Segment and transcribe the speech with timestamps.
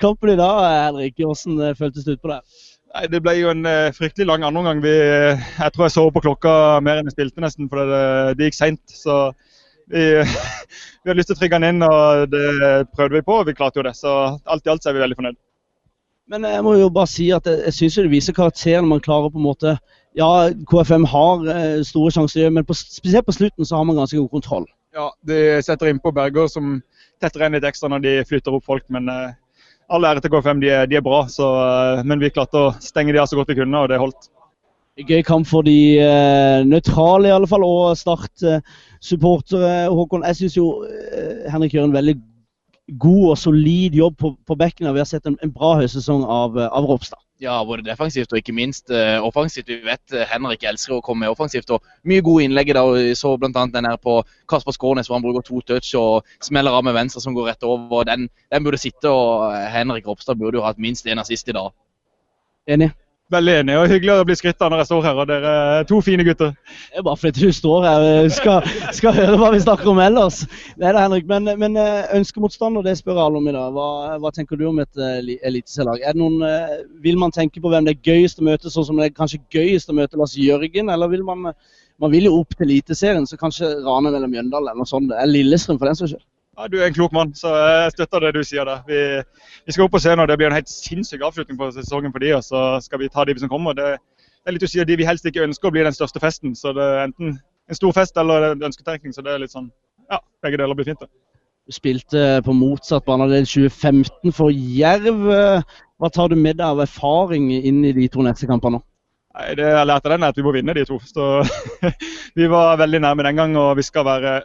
[0.00, 2.40] Kampen i dag, Henrik, hvordan føltes det ut på det?
[2.94, 4.80] Nei, Det ble jo en uh, fryktelig lang andreomgang.
[4.84, 6.52] Jeg tror jeg så på klokka
[6.84, 8.84] mer enn jeg spilte, nesten, for det, det gikk seint.
[8.88, 9.18] Så
[9.92, 10.06] vi,
[11.02, 12.46] vi hadde lyst til å trygge den inn, og det
[12.96, 13.94] prøvde vi på, og vi klarte jo det.
[13.98, 14.14] Så
[14.48, 15.38] alt i alt er vi veldig fornøyd.
[16.28, 19.04] Men jeg må jo bare si at jeg, jeg syns det viser karakter når man
[19.04, 19.78] klarer på en måte
[20.18, 24.18] Ja, KFM har eh, store sjanser, men på, spesielt på slutten så har man ganske
[24.18, 24.66] god kontroll.
[24.96, 26.80] Ja, de setter innpå Berger som
[27.22, 28.84] tetter inn litt ekstra når de flytter opp folk.
[28.92, 29.36] Men eh,
[29.88, 31.22] all ære til KFM, de er, de er bra.
[31.32, 34.00] Så, eh, men vi klarte å stenge de av så godt vi kunne, og det
[34.00, 34.30] holdt.
[34.98, 39.68] Gøy kamp for de uh, nøytrale, i alle fall, og Start-supportere.
[39.86, 40.64] Uh, Håkon, jeg syns jo
[41.46, 42.16] Henrik gjør en veldig
[42.88, 44.88] god og solid jobb på, på bekken.
[44.94, 47.20] Vi har sett en, en bra høysesong av, av Ropstad.
[47.38, 49.68] Ja, både defensivt og ikke minst uh, offensivt.
[49.70, 51.70] Vi vet uh, Henrik elsker å komme med offensivt.
[51.70, 52.72] og Mye gode innlegg.
[52.74, 53.52] da, Vi så bl.a.
[53.70, 54.16] den her på
[54.50, 57.68] Kasper Skånes hvor han bruker to touch og smeller av med venstre som går rett
[57.68, 58.08] over.
[58.08, 61.70] Den, den burde sitte, og Henrik Ropstad burde jo hatt minst én assist i dag.
[62.68, 62.90] Enig?
[63.28, 65.18] Veldig enig, og hyggelig å bli skrytt når jeg står her.
[65.20, 66.54] og Dere er to fine gutter.
[66.88, 70.00] Det er bare fordi du står her og skal, skal, høre hva vi snakker om
[70.00, 70.38] ellers.
[70.78, 71.26] Er det, Henrik.
[71.28, 73.76] Men, men eh, ønskemotstander, det spør alle om i dag.
[73.76, 73.90] Hva,
[74.22, 76.06] hva tenker du om et uh, eliteserielag?
[77.04, 79.42] Vil man tenke på hvem det er gøyest å møte, sånn som det er kanskje
[79.52, 80.88] gøyest å møte Lars Jørgen?
[80.94, 81.50] Eller vil man,
[82.00, 85.12] man vil jo opp til Eliteserien, så kanskje Rane eller Mjøndalen eller noe sånt.
[85.12, 86.24] Det er Lillestrøm for den saks skyld.
[86.58, 88.80] Ja, Du er en klok mann, så jeg støtter det du sier der.
[88.88, 88.98] Vi,
[89.66, 92.18] vi skal opp og se når Det blir en helt sinnssyk avslutning på sesongen for
[92.24, 93.76] de, og så skal vi ta de som kommer.
[93.78, 93.92] Det,
[94.26, 96.18] det er litt å si at de vi helst ikke ønsker å bli den største
[96.22, 96.56] festen.
[96.58, 97.36] Så det er enten
[97.68, 99.14] en stor fest eller en ønsketenkning.
[99.14, 99.70] Så det er litt sånn
[100.10, 101.00] Ja, begge deler blir fint.
[101.00, 101.08] det.
[101.68, 105.26] Du spilte på motsatt banedel 2015 for Jerv.
[106.00, 108.80] Hva tar du med deg av erfaring inn i de to neste kampene?
[109.36, 110.98] Nei, Det jeg lærte den, er at vi må vinne de to.
[111.04, 111.44] Så
[112.38, 114.40] Vi var veldig nærme den gang, og vi skal være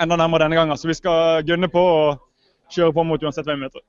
[0.00, 0.78] enda nærmere denne gangen.
[0.78, 2.20] Så vi skal gunne på og
[2.72, 3.84] kjøre på mot uansett hvem vi møter.